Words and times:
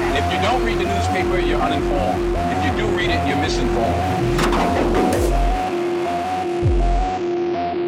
And 0.00 0.16
if 0.16 0.24
you 0.32 0.40
don't 0.40 0.64
read 0.64 0.78
the 0.78 0.84
newspaper, 0.84 1.38
you're 1.38 1.60
uninformed. 1.60 2.34
If 2.36 2.64
you 2.64 2.72
do 2.80 2.86
read 2.96 3.10
it, 3.10 3.26
you're 3.26 3.36
misinformed. 3.36 4.02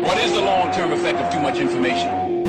What 0.04 0.18
is 0.18 0.32
the 0.32 0.40
long-term 0.40 0.92
effect 0.92 1.18
of 1.18 1.32
too 1.32 1.40
much 1.40 1.58
information? 1.58 2.44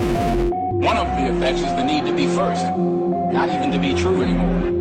One 0.81 0.97
of 0.97 1.07
the 1.07 1.27
effects 1.35 1.59
is 1.59 1.73
the 1.75 1.83
need 1.83 2.05
to 2.05 2.13
be 2.13 2.27
first, 2.27 2.65
not 2.65 3.49
even 3.49 3.71
to 3.71 3.77
be 3.79 3.93
true 3.93 4.21
anymore. 4.21 4.71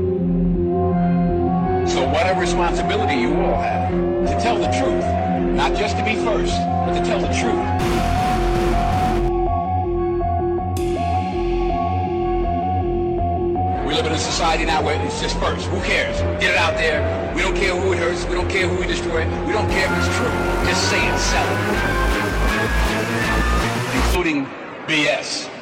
So 1.87 2.07
what 2.09 2.27
a 2.27 2.35
responsibility 2.39 3.15
you 3.17 3.35
all 3.35 3.61
have 3.61 3.91
to 3.91 4.39
tell 4.41 4.57
the 4.59 4.71
truth, 4.79 5.05
not 5.55 5.75
just 5.77 5.97
to 5.97 6.05
be 6.05 6.17
first, 6.17 6.57
but 6.87 6.95
to 6.99 7.05
tell 7.05 7.21
the 7.21 7.29
truth. 7.29 8.20
Society 14.41 14.65
now 14.65 14.83
where 14.83 14.99
it's 15.05 15.21
just 15.21 15.39
first. 15.39 15.67
Who 15.67 15.79
cares? 15.83 16.19
Get 16.41 16.53
it 16.53 16.57
out 16.57 16.73
there. 16.73 17.05
We 17.37 17.43
don't 17.43 17.55
care 17.55 17.77
who 17.77 17.93
it 17.93 17.99
hurts. 17.99 18.25
We 18.25 18.37
don't 18.37 18.49
care 18.49 18.67
who 18.67 18.81
we 18.81 18.87
destroy. 18.87 19.27
We 19.45 19.53
don't 19.53 19.69
care 19.69 19.85
if 19.85 19.99
it's 19.99 20.09
true. 20.17 20.33
Just 20.65 20.89
say 20.89 20.97
it, 20.97 21.19
sell 21.19 21.45
it. 21.45 21.59
Including 23.97 24.47
BS. 24.87 25.60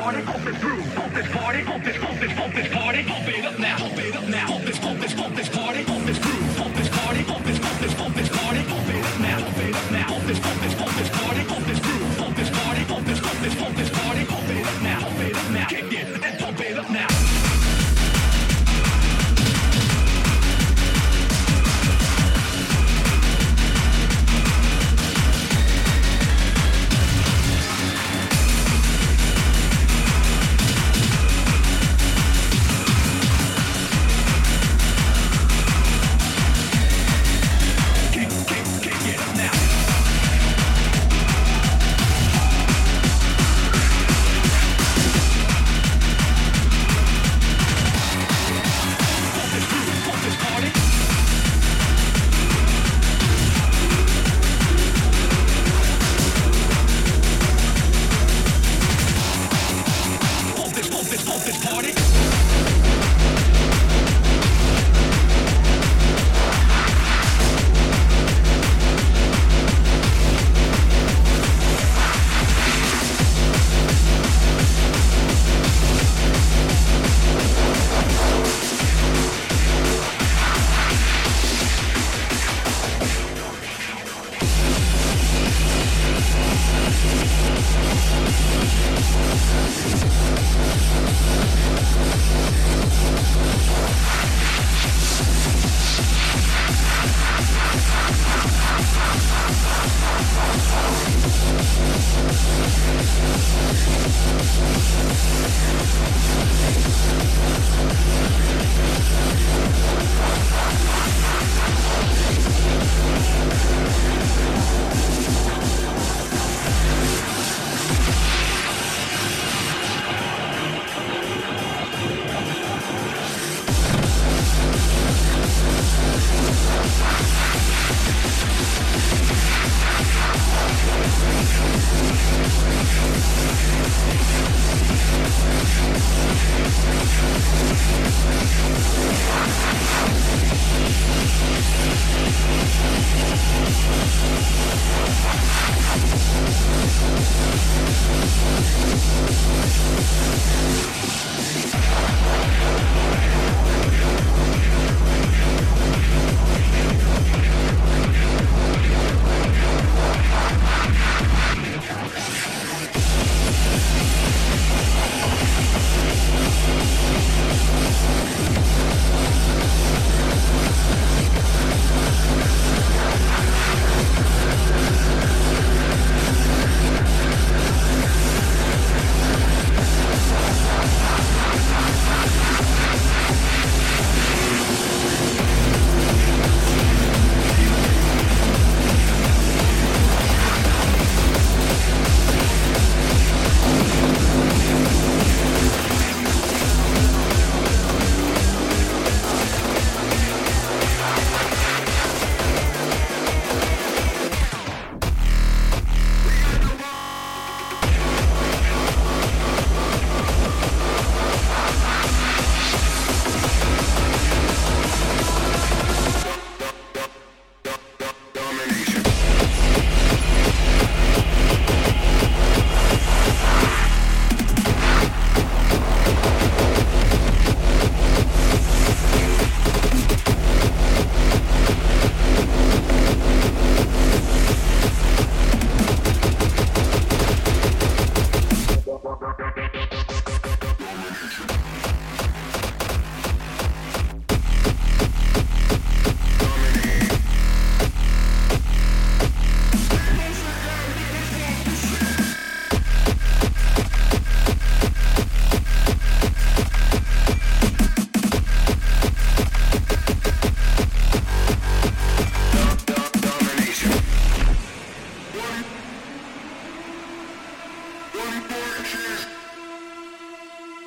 party, 0.00 0.22
pump 0.22 0.46
it 0.46 0.56
through, 0.56 0.82
pump 0.94 1.14
this 1.14 1.28
party, 1.32 1.64
pump 1.64 1.84
this, 1.84 1.98
pump 1.98 2.20
this, 2.20 2.32
pump 2.32 2.54
this 2.54 2.72
party, 2.72 3.02
pump 3.04 3.28
it 3.28 3.44
up 3.44 3.58
now, 3.58 3.78
pump 3.78 3.98
it 3.98 4.16
up 4.16 4.28
now, 4.28 4.46
pump 4.46 4.64
this, 4.64 4.78
pump 4.78 4.97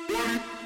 What? 0.08 0.61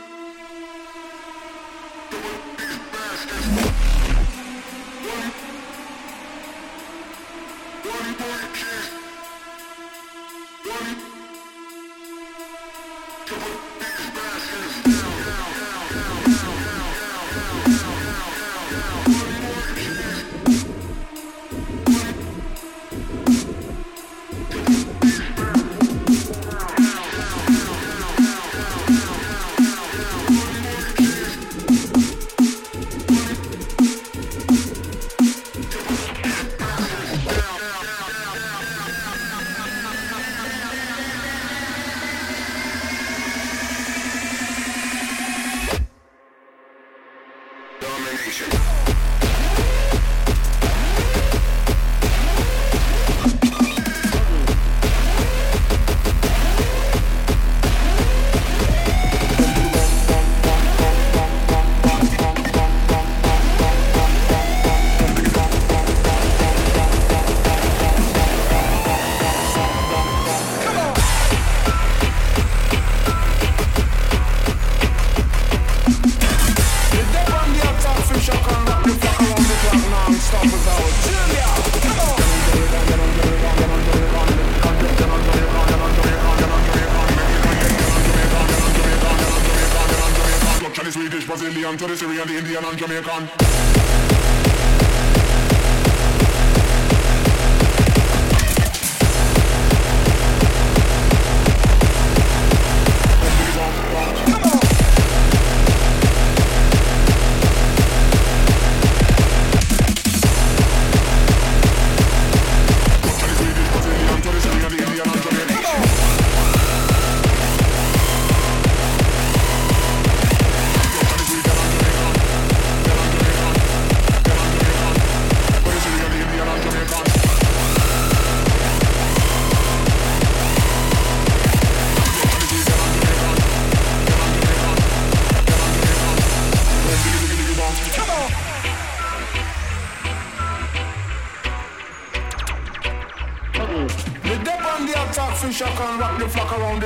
Indian 92.57 92.71
and 92.71 92.79
Jamaican. 92.79 93.06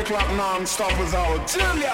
o'clock 0.01 0.29
non-stop 0.35 0.99
without 0.99 1.47
Julia. 1.47 1.91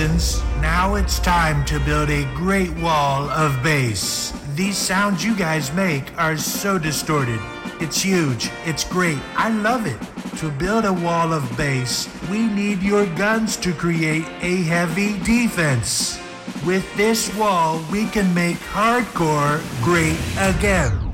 Citizens. 0.00 0.42
Now 0.62 0.94
it's 0.94 1.18
time 1.18 1.64
to 1.66 1.78
build 1.80 2.08
a 2.08 2.24
great 2.34 2.74
wall 2.78 3.28
of 3.30 3.62
bass. 3.62 4.32
These 4.54 4.78
sounds 4.78 5.24
you 5.24 5.36
guys 5.36 5.72
make 5.74 6.16
are 6.18 6.38
so 6.38 6.78
distorted. 6.78 7.40
It's 7.80 8.00
huge. 8.02 8.50
It's 8.64 8.84
great. 8.84 9.18
I 9.36 9.50
love 9.50 9.86
it. 9.86 10.00
To 10.38 10.50
build 10.52 10.86
a 10.86 10.92
wall 10.92 11.32
of 11.34 11.44
bass, 11.56 12.08
we 12.30 12.46
need 12.46 12.82
your 12.82 13.06
guns 13.16 13.56
to 13.58 13.72
create 13.72 14.26
a 14.40 14.62
heavy 14.62 15.18
defense. 15.20 16.18
With 16.64 16.86
this 16.96 17.34
wall, 17.36 17.82
we 17.92 18.06
can 18.06 18.32
make 18.34 18.56
hardcore 18.72 19.60
great 19.82 20.18
again. 20.38 21.10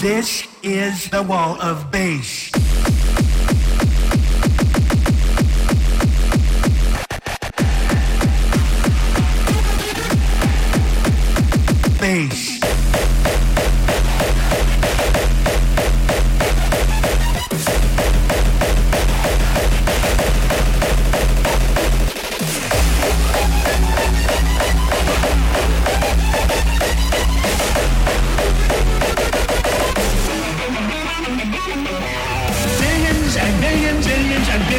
This 0.00 0.46
is 0.74 1.08
the 1.10 1.22
wall 1.22 1.60
of 1.62 1.90
bass. 1.90 2.50
Bass. 12.00 12.57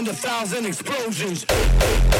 A 0.00 0.14
thousand 0.14 0.64
explosions. 0.64 2.11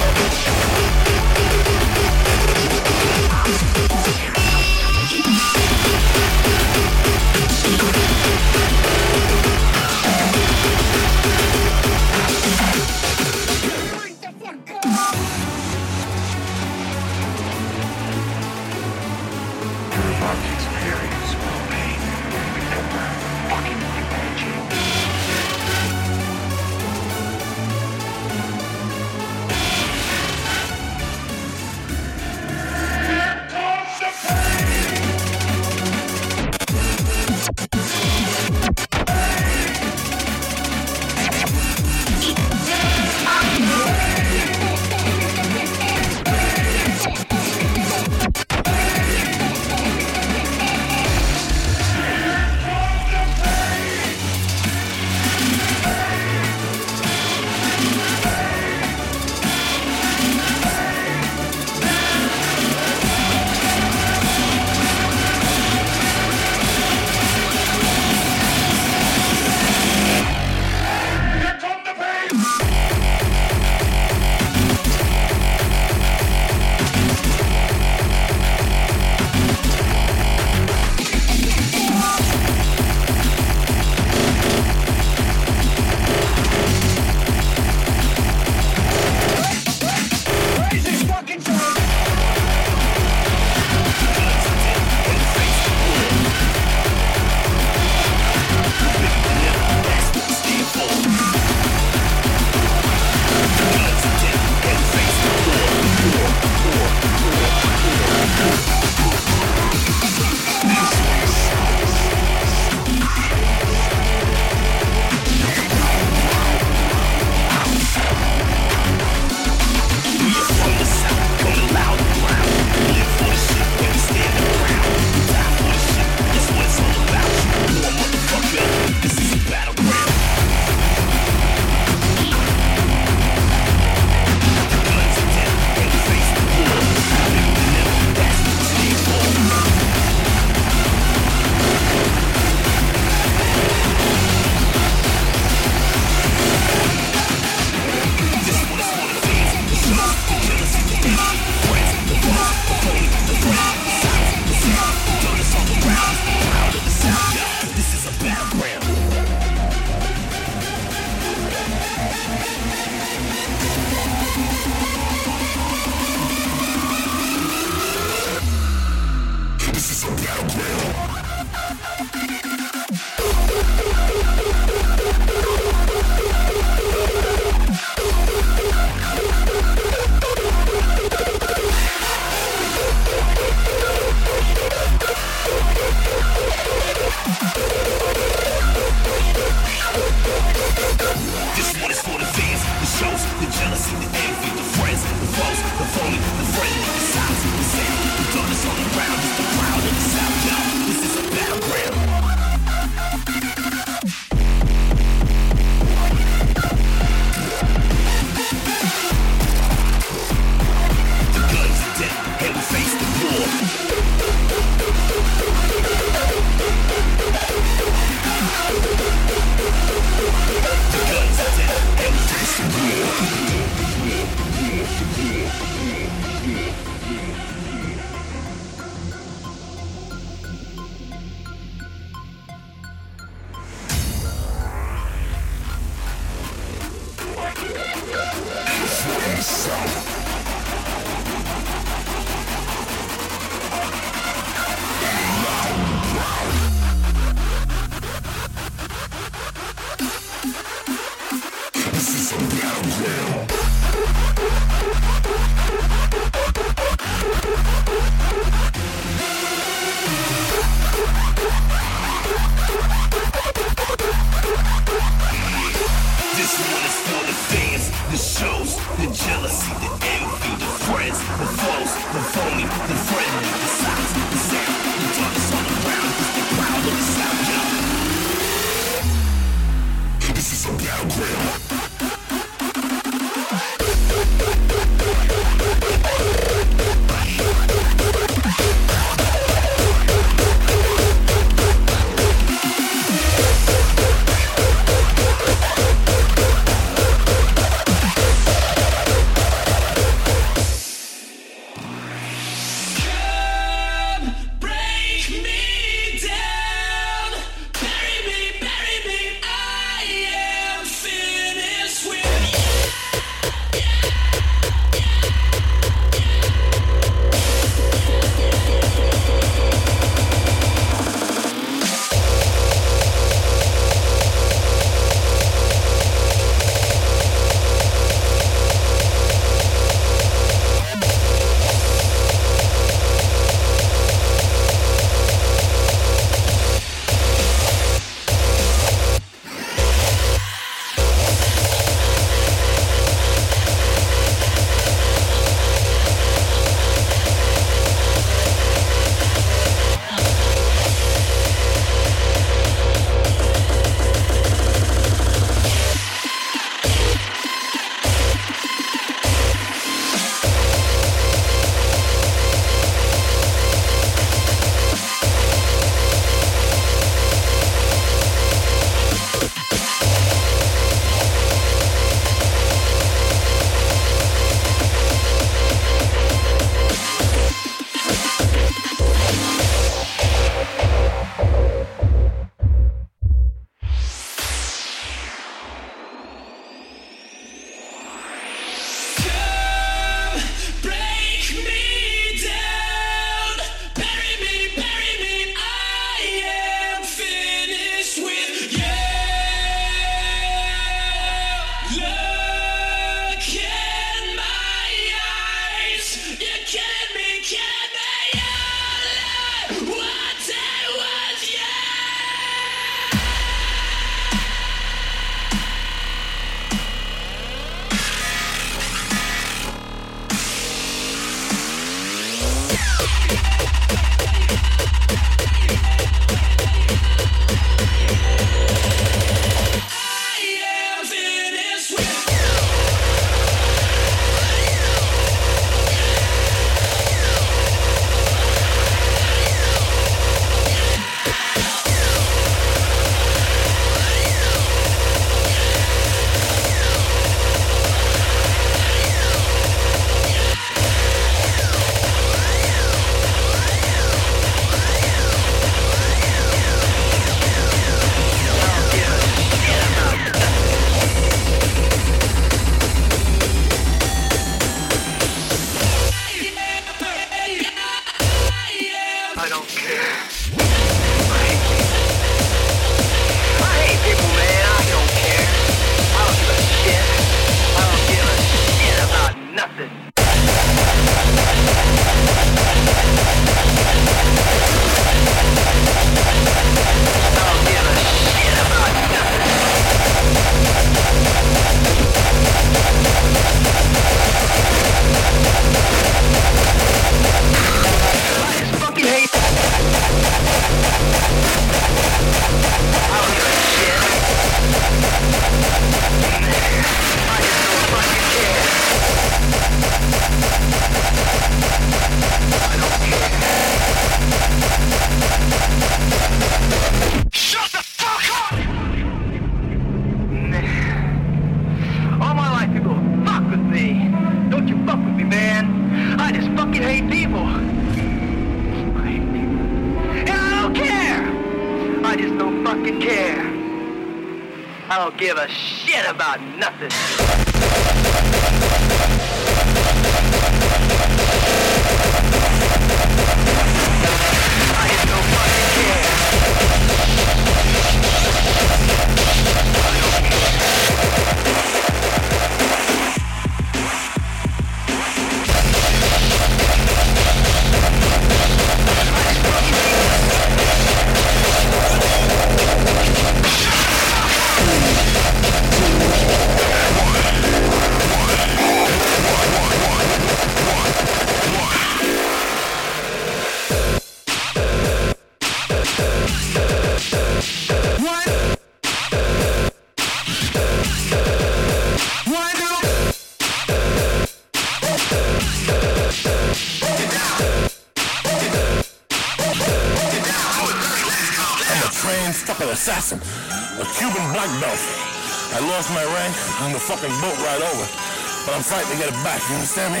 Back, 599.22 599.40
you 599.48 599.54
understand 599.54 599.94
me? 599.94 600.00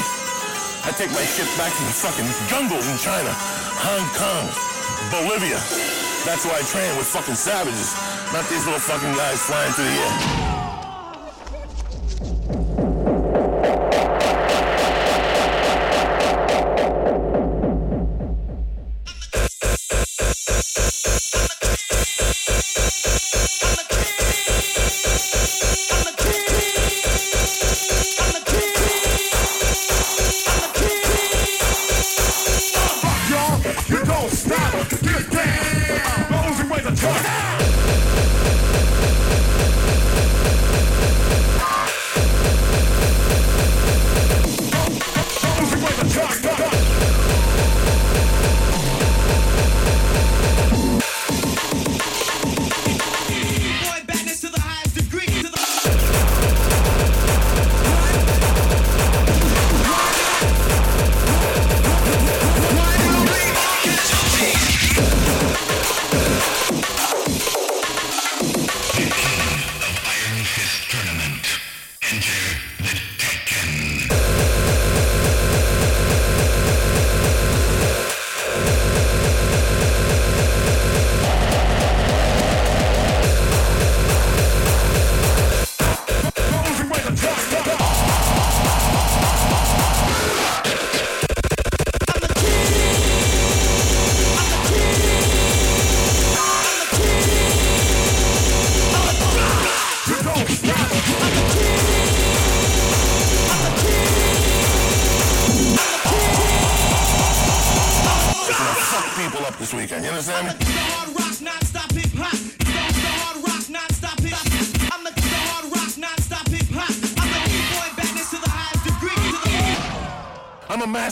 I 0.84 0.92
take 0.96 1.10
my 1.10 1.22
shit 1.22 1.46
back 1.58 1.72
to 1.72 1.82
the 1.84 1.92
fucking 1.92 2.28
jungles 2.48 2.88
in 2.88 2.96
China, 2.98 3.30
Hong 3.84 4.06
Kong, 4.16 4.46
Bolivia. 5.10 5.60
That's 6.24 6.44
why 6.44 6.58
I 6.58 6.62
train 6.62 6.96
with 6.96 7.06
fucking 7.06 7.34
savages, 7.34 7.94
not 8.32 8.48
these 8.48 8.64
little 8.64 8.80
fucking 8.80 9.12
guys 9.14 9.42
flying 9.42 9.72
through 9.72 9.84
the 9.84 9.90
air. 9.90 10.49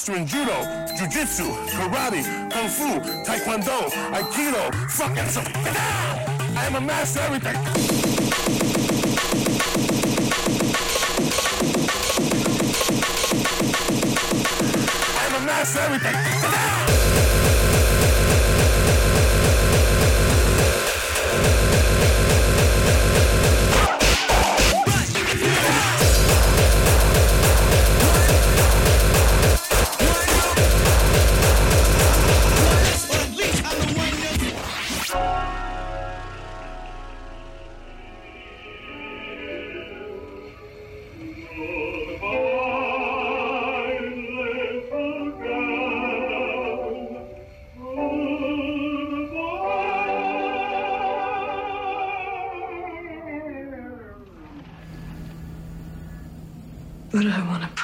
Master 0.08 0.16
in 0.16 0.26
judo, 0.26 0.56
jiu-jitsu, 0.96 1.44
karate, 1.76 2.22
kung 2.50 2.68
fu, 2.68 3.00
taekwondo, 3.24 3.90
aikido, 4.12 4.72
fucking 4.88 5.28
so 5.28 5.40
I 6.56 6.66
am 6.66 6.76
a 6.76 6.80
master 6.80 7.20
everything. 7.20 8.07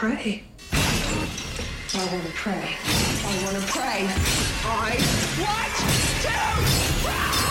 I 0.06 0.10
want 2.12 2.26
to 2.26 2.32
pray. 2.34 2.76
I 3.24 3.42
want 3.42 3.56
to 3.56 3.72
pray. 3.72 4.06
I 4.62 4.98
want 5.40 5.72
to 5.72 7.08
pray. 7.08 7.43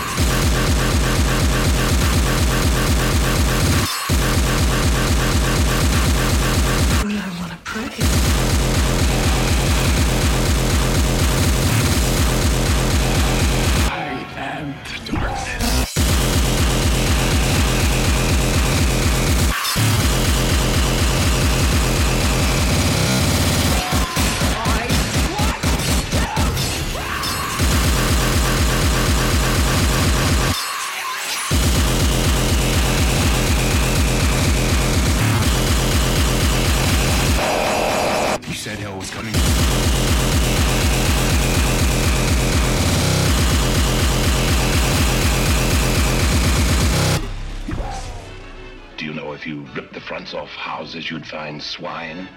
Swine? 51.63 52.27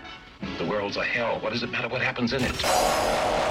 The 0.58 0.64
world's 0.64 0.96
a 0.96 1.04
hell. 1.04 1.40
What 1.40 1.52
does 1.52 1.62
it 1.62 1.70
matter 1.70 1.88
what 1.88 2.02
happens 2.02 2.32
in 2.32 2.42
it? 2.42 3.45